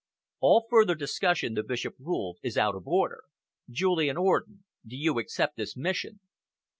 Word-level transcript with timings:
"All 0.39 0.65
further 0.67 0.95
discussion," 0.95 1.53
the 1.53 1.61
Bishop 1.61 1.93
ruled, 1.99 2.39
"is 2.41 2.57
out 2.57 2.73
of 2.73 2.87
order. 2.87 3.21
Julian 3.69 4.17
Orden, 4.17 4.63
do 4.83 4.95
you 4.97 5.19
accept 5.19 5.57
this 5.57 5.77
mission?" 5.77 6.21